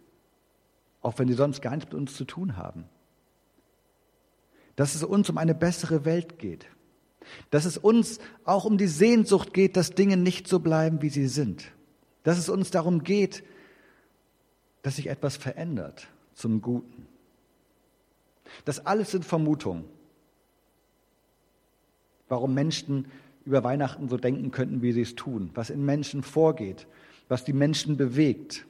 auch 1.03 1.21
wenn 1.21 1.29
sie 1.29 1.35
sonst 1.35 1.63
gar 1.63 1.71
nichts 1.71 1.93
mit 1.93 1.95
uns 1.95 2.17
zu 2.17 2.25
tun 2.25 2.57
haben. 2.57 2.89
Dass 4.75 4.97
es 4.97 5.05
uns 5.05 5.31
um 5.31 5.39
eine 5.39 5.55
bessere 5.55 6.05
Welt 6.05 6.41
geht, 6.41 6.67
dass 7.51 7.65
es 7.65 7.79
uns 7.79 8.19
auch 8.45 8.65
um 8.65 8.77
die 8.77 8.89
Sehnsucht 8.89 9.55
geht, 9.55 9.77
dass 9.77 9.91
Dinge 9.91 10.17
nicht 10.17 10.49
so 10.49 10.59
bleiben, 10.59 11.01
wie 11.01 11.11
sie 11.11 11.29
sind, 11.29 11.71
dass 12.25 12.39
es 12.39 12.49
uns 12.49 12.73
darum 12.73 13.05
geht, 13.05 13.45
dass 14.83 14.97
sich 14.97 15.07
etwas 15.07 15.37
verändert 15.37 16.09
zum 16.35 16.61
Guten. 16.61 17.07
Das 18.65 18.85
alles 18.85 19.13
sind 19.13 19.25
Vermutungen, 19.25 19.85
warum 22.29 22.53
Menschen 22.53 23.07
über 23.47 23.65
Weihnachten 23.65 24.09
so 24.09 24.17
denken 24.17 24.51
könnten, 24.51 24.83
wie 24.83 24.93
sie 24.93 25.03
es 25.03 25.15
tun, 25.15 25.51
was 25.55 25.71
in 25.71 25.85
Menschen 25.85 26.23
vorgeht, 26.23 26.87
was 27.29 27.45
die 27.45 27.53
Menschen 27.53 27.97
bewegt. 27.97 28.67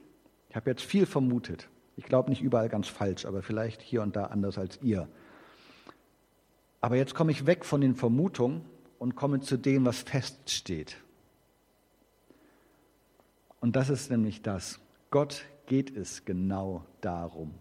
Ich 0.50 0.56
habe 0.56 0.70
jetzt 0.70 0.82
viel 0.82 1.06
vermutet. 1.06 1.68
Ich 1.96 2.04
glaube 2.04 2.28
nicht 2.30 2.42
überall 2.42 2.68
ganz 2.68 2.86
falsch, 2.86 3.24
aber 3.24 3.42
vielleicht 3.42 3.80
hier 3.80 4.02
und 4.02 4.14
da 4.14 4.26
anders 4.26 4.58
als 4.58 4.78
ihr. 4.82 5.08
Aber 6.82 6.96
jetzt 6.96 7.14
komme 7.14 7.32
ich 7.32 7.46
weg 7.46 7.64
von 7.64 7.80
den 7.80 7.94
Vermutungen 7.94 8.62
und 8.98 9.16
komme 9.16 9.40
zu 9.40 9.56
dem, 9.56 9.86
was 9.86 10.02
feststeht. 10.02 10.98
Und 13.60 13.76
das 13.76 13.88
ist 13.88 14.10
nämlich 14.10 14.42
das. 14.42 14.78
Gott 15.10 15.46
geht 15.66 15.96
es 15.96 16.24
genau 16.24 16.84
darum. 17.00 17.54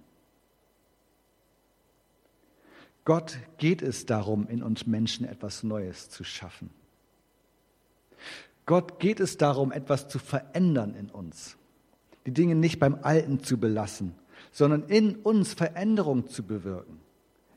Gott 3.05 3.37
geht 3.57 3.81
es 3.81 4.05
darum, 4.05 4.47
in 4.47 4.63
uns 4.63 4.85
Menschen 4.85 5.25
etwas 5.25 5.63
Neues 5.63 6.09
zu 6.09 6.23
schaffen. 6.23 6.71
Gott 8.65 8.99
geht 8.99 9.19
es 9.19 9.37
darum, 9.37 9.71
etwas 9.71 10.07
zu 10.07 10.19
verändern 10.19 10.95
in 10.95 11.09
uns. 11.09 11.57
Die 12.25 12.31
Dinge 12.31 12.55
nicht 12.55 12.79
beim 12.79 12.99
Alten 13.01 13.43
zu 13.43 13.59
belassen, 13.59 14.15
sondern 14.51 14.83
in 14.83 15.17
uns 15.17 15.53
Veränderung 15.53 16.27
zu 16.27 16.43
bewirken 16.43 16.99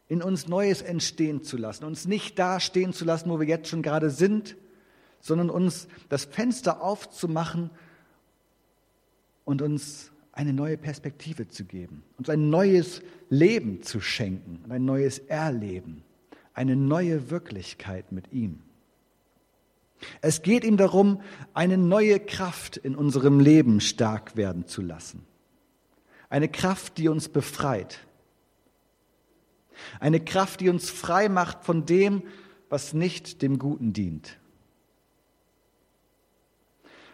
in 0.09 0.23
uns 0.23 0.49
Neues 0.49 0.83
entstehen 0.83 1.45
zu 1.45 1.57
lassen, 1.57 1.85
uns 1.85 2.07
nicht 2.07 2.39
da 2.39 2.61
stehen 2.61 2.93
zu 2.93 3.05
lassen, 3.05 3.31
wo 3.31 3.39
wir 3.39 3.47
jetzt 3.47 3.69
schon 3.69 3.83
gerade 3.83 4.11
sind, 4.11 4.57
sondern 5.21 5.51
uns 5.51 5.87
das 6.09 6.25
Fenster 6.25 6.83
aufzumachen 6.83 7.71
und 9.45 9.63
uns 9.63 10.11
eine 10.33 10.53
neue 10.53 10.79
Perspektive 10.79 11.49
zu 11.49 11.65
geben, 11.65 12.03
uns 12.17 12.31
ein 12.31 12.49
neues 12.49 13.03
Leben 13.29 13.83
zu 13.83 14.01
schenken 14.01 14.65
ein 14.71 14.85
neues 14.85 15.19
Erleben, 15.19 16.05
eine 16.55 16.77
neue 16.77 17.31
Wirklichkeit 17.31 18.13
mit 18.13 18.33
ihm. 18.33 18.63
Es 20.21 20.43
geht 20.43 20.65
ihm 20.65 20.77
darum, 20.77 21.21
eine 21.55 21.77
neue 21.77 22.21
Kraft 22.21 22.77
in 22.77 22.95
unserem 22.95 23.41
Leben 23.41 23.81
stark 23.81 24.37
werden 24.37 24.67
zu 24.67 24.83
lassen. 24.83 25.25
Eine 26.31 26.49
Kraft, 26.49 26.99
die 26.99 27.09
uns 27.09 27.29
befreit, 27.29 28.01
eine 30.01 30.21
Kraft, 30.21 30.61
die 30.61 30.69
uns 30.69 30.91
frei 30.91 31.29
macht 31.29 31.65
von 31.65 31.87
dem, 31.87 32.23
was 32.69 32.93
nicht 32.93 33.43
dem 33.43 33.59
Guten 33.59 33.93
dient. 33.93 34.39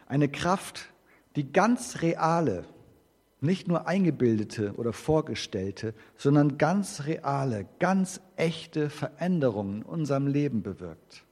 Eine 0.07 0.29
Kraft, 0.29 0.89
die 1.37 1.53
ganz 1.53 2.03
reale, 2.03 2.65
nicht 3.41 3.69
nur 3.69 3.87
eingebildete 3.87 4.75
oder 4.75 4.93
vorgestellte, 4.93 5.95
sondern 6.17 6.59
ganz 6.59 7.05
reale, 7.05 7.67
ganz 7.79 8.21
echte 8.37 8.91
Veränderungen 8.91 9.83
in 9.83 9.83
unserem 9.83 10.27
Leben 10.27 10.63
bewirkt. 10.63 11.24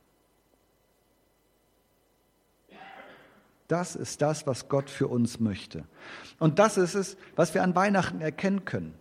Das 3.73 3.97
ist 3.97 4.21
das, 4.21 4.47
was 4.47 4.69
Gott 4.69 4.91
für 4.91 5.09
uns 5.09 5.41
möchte. 5.41 5.85
Und 6.39 6.59
das 6.59 6.77
ist 6.77 6.95
es, 6.95 7.17
was 7.37 7.55
wir 7.55 7.63
an 7.63 7.75
Weihnachten 7.75 8.21
erkennen 8.21 8.67
können. 8.67 8.93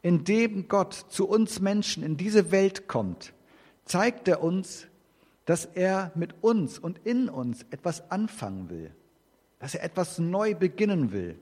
Indem 0.00 0.68
Gott 0.68 0.94
zu 0.94 1.28
uns 1.28 1.58
Menschen 1.58 2.04
in 2.04 2.16
diese 2.16 2.52
Welt 2.52 2.86
kommt, 2.86 3.32
zeigt 3.84 4.28
er 4.28 4.44
uns, 4.44 4.86
dass 5.44 5.64
er 5.64 6.12
mit 6.14 6.36
uns 6.40 6.78
und 6.78 7.00
in 7.04 7.28
uns 7.28 7.66
etwas 7.70 8.12
anfangen 8.12 8.70
will, 8.70 8.94
dass 9.58 9.74
er 9.74 9.82
etwas 9.82 10.20
neu 10.20 10.54
beginnen 10.54 11.10
will, 11.10 11.36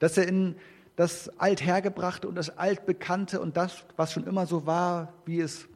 dass 0.00 0.18
er 0.18 0.26
in 0.26 0.56
das 0.96 1.28
Althergebrachte 1.38 2.26
und 2.26 2.34
das 2.34 2.58
Altbekannte 2.58 3.40
und 3.40 3.56
das, 3.56 3.84
was 3.96 4.12
schon 4.12 4.26
immer 4.26 4.46
so 4.46 4.66
war, 4.66 5.14
wie 5.26 5.38
es 5.38 5.68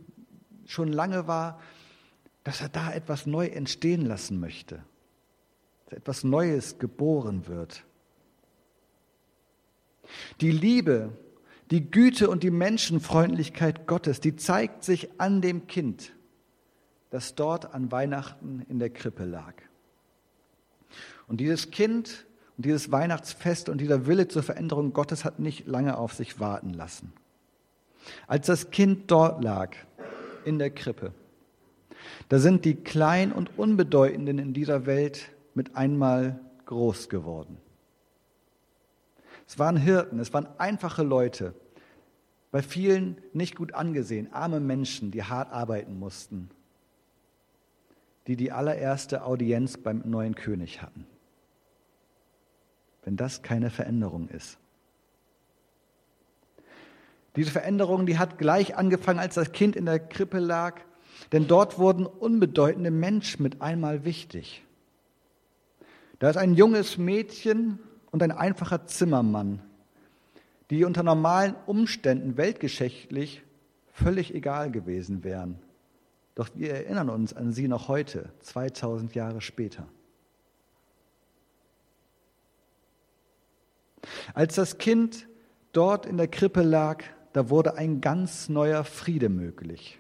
schon 0.67 0.93
lange 0.93 1.29
war, 1.29 1.61
dass 2.43 2.61
er 2.61 2.71
da 2.71 2.93
etwas 2.93 3.25
neu 3.25 3.47
entstehen 3.47 4.05
lassen 4.05 4.41
möchte, 4.41 4.83
etwas 5.93 6.25
Neues 6.25 6.79
geboren 6.79 7.47
wird. 7.47 7.85
Die 10.41 10.51
Liebe, 10.51 11.17
die 11.71 11.91
Güte 11.91 12.29
und 12.29 12.43
die 12.43 12.51
Menschenfreundlichkeit 12.51 13.87
Gottes, 13.87 14.21
die 14.21 14.37
zeigt 14.37 14.85
sich 14.85 15.21
an 15.21 15.41
dem 15.41 15.67
Kind, 15.67 16.13
das 17.11 17.35
dort 17.35 17.75
an 17.75 17.91
Weihnachten 17.91 18.65
in 18.69 18.79
der 18.79 18.91
Krippe 18.91 19.25
lag. 19.25 19.55
Und 21.29 21.39
dieses 21.39 21.71
Kind 21.71 22.27
und 22.57 22.67
dieses 22.67 22.93
Weihnachtsfest 22.93 23.69
und 23.69 23.81
dieser 23.81 24.07
Wille 24.07 24.29
zur 24.29 24.43
Veränderung 24.43 24.93
Gottes 24.93 25.25
hat 25.25 25.39
nicht 25.39 25.67
lange 25.67 25.97
auf 25.97 26.13
sich 26.13 26.41
warten 26.41 26.75
lassen. 26.75 27.13
Als 28.27 28.47
das 28.47 28.71
Kind 28.71 29.11
dort 29.11 29.43
lag, 29.43 29.75
in 30.45 30.59
der 30.59 30.71
Krippe, 30.71 31.15
da 32.29 32.39
sind 32.39 32.65
die 32.65 32.75
Kleinen 32.75 33.33
und 33.33 33.59
Unbedeutenden 33.59 34.39
in 34.39 34.53
dieser 34.53 34.87
Welt 34.87 35.31
mit 35.55 35.77
einmal 35.77 36.41
groß 36.67 37.09
geworden. 37.09 37.59
Es 39.47 39.59
waren 39.59 39.77
Hirten, 39.77 40.19
es 40.19 40.33
waren 40.33 40.49
einfache 40.59 41.03
Leute, 41.03 41.55
bei 42.51 42.63
vielen 42.63 43.17
nicht 43.33 43.57
gut 43.57 43.75
angesehen, 43.75 44.33
arme 44.33 44.61
Menschen, 44.61 45.11
die 45.11 45.25
hart 45.25 45.53
arbeiten 45.53 45.99
mussten, 45.99 46.51
die 48.27 48.37
die 48.37 48.53
allererste 48.53 49.25
Audienz 49.25 49.79
beim 49.79 50.03
neuen 50.05 50.35
König 50.35 50.83
hatten. 50.83 51.07
Wenn 53.05 53.17
das 53.17 53.43
keine 53.43 53.71
Veränderung 53.71 54.29
ist. 54.29 54.59
Diese 57.35 57.51
Veränderung, 57.51 58.05
die 58.05 58.19
hat 58.19 58.39
gleich 58.39 58.77
angefangen, 58.77 59.19
als 59.19 59.35
das 59.35 59.53
Kind 59.53 59.75
in 59.75 59.87
der 59.87 59.99
Krippe 59.99 60.39
lag, 60.39 60.81
denn 61.33 61.49
dort 61.49 61.79
wurden 61.79 62.05
unbedeutende 62.05 62.91
Menschen 62.91 63.43
mit 63.43 63.63
einmal 63.63 64.05
wichtig. 64.05 64.63
Da 66.23 66.31
ist 66.31 66.37
ein 66.37 66.55
junges 66.55 66.99
Mädchen 66.99 67.81
und 68.13 68.23
ein 68.23 68.31
einfacher 68.31 68.87
Zimmermann, 68.87 69.61
die 70.71 70.85
unter 70.85 71.03
normalen 71.03 71.57
Umständen 71.67 72.37
weltgeschichtlich 72.37 73.43
völlig 73.91 74.33
egal 74.33 74.71
gewesen 74.71 75.25
wären. 75.25 75.59
Doch 76.37 76.49
wir 76.55 76.75
erinnern 76.75 77.11
uns 77.11 77.35
an 77.35 77.51
sie 77.51 77.67
noch 77.67 77.89
heute, 77.89 78.29
2000 78.39 79.17
Jahre 79.17 79.41
später. 79.41 79.89
Als 84.33 84.55
das 84.55 84.79
Kind 84.79 85.27
dort 85.73 86.07
in 86.07 86.19
der 86.19 86.29
Krippe 86.29 86.63
lag, 86.63 87.03
da 87.33 87.51
wurde 87.51 87.77
ein 87.77 88.01
ganz 88.01 88.49
neuer 88.49 88.85
Friede 88.85 89.29
möglich. 89.29 89.99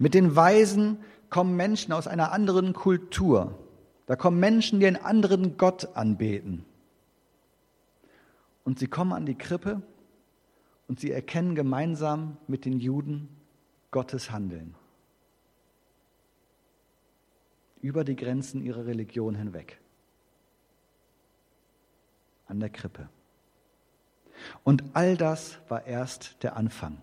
Mit 0.00 0.14
den 0.14 0.34
Weisen 0.34 0.98
kommen 1.30 1.54
Menschen 1.54 1.92
aus 1.92 2.08
einer 2.08 2.32
anderen 2.32 2.72
Kultur. 2.72 3.56
Da 4.06 4.14
kommen 4.14 4.38
Menschen, 4.38 4.78
die 4.78 4.86
einen 4.86 4.96
anderen 4.96 5.56
Gott 5.56 5.96
anbeten. 5.96 6.64
Und 8.64 8.78
sie 8.78 8.86
kommen 8.86 9.12
an 9.12 9.26
die 9.26 9.36
Krippe 9.36 9.82
und 10.88 11.00
sie 11.00 11.10
erkennen 11.10 11.54
gemeinsam 11.54 12.36
mit 12.46 12.64
den 12.64 12.78
Juden 12.78 13.28
Gottes 13.90 14.30
Handeln. 14.30 14.74
Über 17.82 18.04
die 18.04 18.16
Grenzen 18.16 18.62
ihrer 18.62 18.86
Religion 18.86 19.34
hinweg. 19.34 19.80
An 22.46 22.60
der 22.60 22.70
Krippe. 22.70 23.08
Und 24.62 24.84
all 24.92 25.16
das 25.16 25.58
war 25.68 25.84
erst 25.86 26.42
der 26.44 26.56
Anfang. 26.56 27.02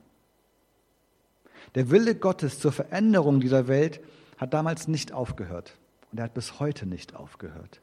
Der 1.76 1.90
Wille 1.90 2.16
Gottes 2.16 2.60
zur 2.60 2.72
Veränderung 2.72 3.42
dieser 3.42 3.68
Welt 3.68 4.02
hat 4.38 4.54
damals 4.54 4.88
nicht 4.88 5.12
aufgehört 5.12 5.78
und 6.14 6.20
er 6.20 6.26
hat 6.26 6.36
bis 6.36 6.60
heute 6.60 6.86
nicht 6.86 7.16
aufgehört. 7.16 7.82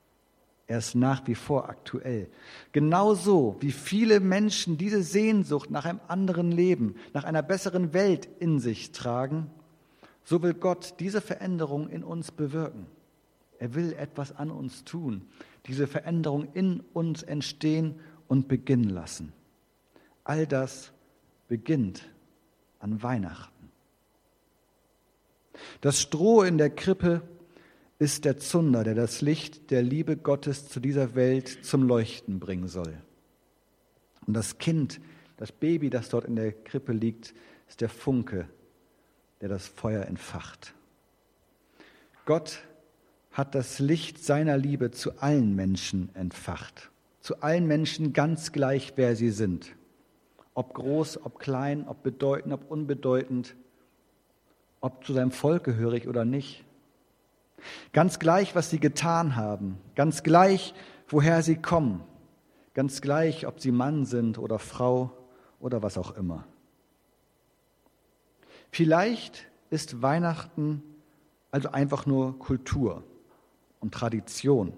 Er 0.69 0.79
ist 0.79 0.95
nach 0.95 1.27
wie 1.27 1.35
vor 1.35 1.69
aktuell. 1.69 2.31
Genauso 2.71 3.57
wie 3.59 3.73
viele 3.73 4.21
Menschen 4.21 4.79
diese 4.79 5.03
Sehnsucht 5.03 5.69
nach 5.73 5.85
einem 5.85 5.99
anderen 6.07 6.53
Leben, 6.53 6.95
nach 7.13 7.25
einer 7.25 7.43
besseren 7.43 7.93
Welt 7.93 8.29
in 8.39 8.61
sich 8.61 8.93
tragen, 8.93 9.51
so 10.23 10.45
will 10.45 10.55
Gott 10.55 10.95
diese 11.01 11.21
Veränderung 11.21 11.89
in 11.89 12.05
uns 12.05 12.31
bewirken. 12.31 12.87
Er 13.59 13.75
will 13.75 13.95
etwas 13.95 14.37
an 14.37 14.53
uns 14.53 14.85
tun, 14.85 15.23
diese 15.67 15.89
Veränderung 15.89 16.53
in 16.53 16.85
uns 16.93 17.25
entstehen 17.25 17.99
und 18.29 18.47
beginnen 18.47 18.91
lassen. 18.91 19.33
All 20.23 20.47
das 20.47 20.93
beginnt 21.49 22.09
an 22.79 23.03
Weihnachten. 23.03 23.73
Das 25.81 26.01
Stroh 26.01 26.43
in 26.43 26.59
der 26.59 26.71
Krippe 26.71 27.23
ist 28.01 28.25
der 28.25 28.39
Zunder, 28.39 28.83
der 28.83 28.95
das 28.95 29.21
Licht 29.21 29.71
der 29.71 29.83
Liebe 29.83 30.17
Gottes 30.17 30.69
zu 30.69 30.81
dieser 30.81 31.15
Welt 31.15 31.65
zum 31.65 31.85
Leuchten 31.85 32.41
bringen 32.41 32.67
soll. 32.67 32.95
Und 34.27 34.35
das 34.35 34.59
Kind, 34.59 35.01
das 35.37 35.53
Baby, 35.53 35.91
das 35.91 36.09
dort 36.09 36.25
in 36.25 36.35
der 36.35 36.51
Krippe 36.51 36.93
liegt, 36.93 37.35
ist 37.69 37.81
der 37.81 37.91
Funke, 37.91 38.49
der 39.41 39.49
das 39.49 39.69
Feuer 39.69 40.07
entfacht. 40.07 40.75
Gott 42.25 42.61
hat 43.33 43.55
das 43.55 43.79
Licht 43.79 44.19
seiner 44.19 44.57
Liebe 44.57 44.91
zu 44.91 45.19
allen 45.19 45.55
Menschen 45.55 46.11
entfacht. 46.15 46.91
Zu 47.21 47.43
allen 47.43 47.67
Menschen 47.67 48.13
ganz 48.13 48.51
gleich, 48.51 48.95
wer 48.97 49.15
sie 49.15 49.31
sind. 49.31 49.77
Ob 50.55 50.75
groß, 50.75 51.25
ob 51.25 51.39
klein, 51.39 51.87
ob 51.87 52.03
bedeutend, 52.03 52.55
ob 52.55 52.71
unbedeutend 52.71 53.55
ob 54.81 55.05
zu 55.05 55.13
seinem 55.13 55.31
Volk 55.31 55.65
gehörig 55.65 56.09
oder 56.09 56.25
nicht. 56.25 56.65
Ganz 57.93 58.19
gleich, 58.19 58.55
was 58.55 58.71
sie 58.71 58.81
getan 58.81 59.37
haben, 59.37 59.79
ganz 59.95 60.23
gleich, 60.23 60.75
woher 61.09 61.43
sie 61.43 61.57
kommen, 61.57 62.03
ganz 62.75 63.01
gleich, 63.01 63.47
ob 63.47 63.61
sie 63.61 63.73
Mann 63.73 64.05
sind 64.05 64.39
oder 64.39 64.59
Frau 64.59 65.17
oder 65.59 65.83
was 65.83 65.99
auch 65.99 66.17
immer. 66.17 66.47
Vielleicht 68.71 69.47
ist 69.71 70.03
Weihnachten 70.03 70.83
also 71.51 71.71
einfach 71.71 72.07
nur 72.07 72.39
Kultur 72.39 73.03
und 73.81 73.93
Tradition 73.93 74.73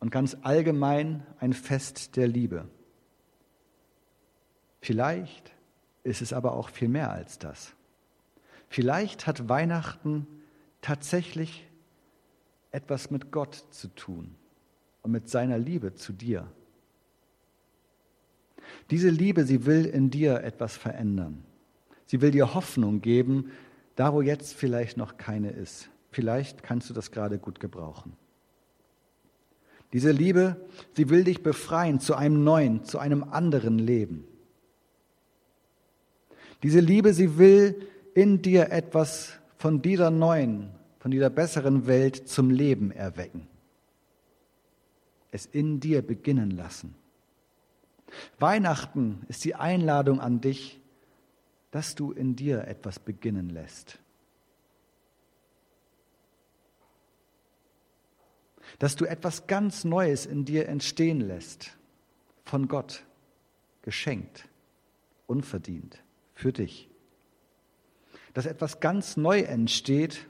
und 0.00 0.10
ganz 0.10 0.36
allgemein 0.42 1.26
ein 1.40 1.52
Fest 1.52 2.16
der 2.16 2.28
Liebe. 2.28 2.68
Vielleicht 4.80 5.52
ist 6.02 6.20
es 6.20 6.32
aber 6.34 6.52
auch 6.52 6.68
viel 6.68 6.88
mehr 6.88 7.10
als 7.10 7.38
das. 7.38 7.74
Vielleicht 8.68 9.26
hat 9.26 9.48
Weihnachten 9.48 10.26
tatsächlich 10.82 11.66
etwas 12.74 13.10
mit 13.10 13.30
Gott 13.30 13.54
zu 13.70 13.88
tun 13.88 14.34
und 15.02 15.12
mit 15.12 15.28
seiner 15.28 15.58
Liebe 15.58 15.94
zu 15.94 16.12
dir. 16.12 16.46
Diese 18.90 19.08
Liebe, 19.08 19.44
sie 19.44 19.66
will 19.66 19.84
in 19.84 20.10
dir 20.10 20.42
etwas 20.42 20.76
verändern. 20.76 21.44
Sie 22.06 22.20
will 22.20 22.30
dir 22.30 22.54
Hoffnung 22.54 23.00
geben, 23.00 23.50
da 23.96 24.12
wo 24.12 24.20
jetzt 24.20 24.54
vielleicht 24.54 24.96
noch 24.96 25.16
keine 25.16 25.50
ist. 25.50 25.88
Vielleicht 26.10 26.62
kannst 26.62 26.90
du 26.90 26.94
das 26.94 27.10
gerade 27.10 27.38
gut 27.38 27.60
gebrauchen. 27.60 28.16
Diese 29.92 30.10
Liebe, 30.10 30.56
sie 30.94 31.08
will 31.08 31.22
dich 31.22 31.42
befreien 31.42 32.00
zu 32.00 32.16
einem 32.16 32.42
neuen, 32.42 32.84
zu 32.84 32.98
einem 32.98 33.22
anderen 33.24 33.78
Leben. 33.78 34.24
Diese 36.64 36.80
Liebe, 36.80 37.14
sie 37.14 37.38
will 37.38 37.80
in 38.14 38.42
dir 38.42 38.72
etwas 38.72 39.34
von 39.56 39.82
dieser 39.82 40.10
neuen, 40.10 40.70
von 41.04 41.10
dieser 41.10 41.28
besseren 41.28 41.86
Welt 41.86 42.28
zum 42.30 42.48
Leben 42.48 42.90
erwecken. 42.90 43.46
Es 45.32 45.44
in 45.44 45.78
dir 45.78 46.00
beginnen 46.00 46.50
lassen. 46.50 46.94
Weihnachten 48.38 49.20
ist 49.28 49.44
die 49.44 49.54
Einladung 49.54 50.18
an 50.18 50.40
dich, 50.40 50.80
dass 51.72 51.94
du 51.94 52.12
in 52.12 52.36
dir 52.36 52.66
etwas 52.68 52.98
beginnen 52.98 53.50
lässt. 53.50 53.98
Dass 58.78 58.96
du 58.96 59.04
etwas 59.04 59.46
ganz 59.46 59.84
Neues 59.84 60.24
in 60.24 60.46
dir 60.46 60.70
entstehen 60.70 61.20
lässt, 61.20 61.76
von 62.46 62.66
Gott, 62.66 63.04
geschenkt, 63.82 64.48
unverdient, 65.26 66.02
für 66.34 66.50
dich 66.50 66.88
dass 68.32 68.46
etwas 68.46 68.80
ganz 68.80 69.16
neu 69.16 69.42
entsteht 69.42 70.26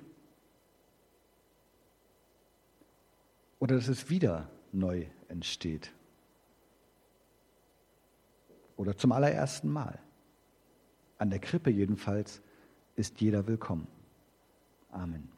oder 3.64 3.76
dass 3.76 3.88
es 3.88 4.10
wieder 4.10 4.50
neu 4.72 5.06
entsteht. 5.28 5.90
Oder 8.76 8.94
zum 8.94 9.10
allerersten 9.10 9.70
Mal. 9.70 9.98
An 11.16 11.30
der 11.30 11.38
Krippe 11.38 11.70
jedenfalls 11.70 12.42
ist 12.94 13.22
jeder 13.22 13.46
willkommen. 13.46 13.86
Amen. 14.90 15.30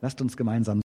Lasst 0.00 0.22
uns 0.22 0.34
gemeinsam 0.34 0.80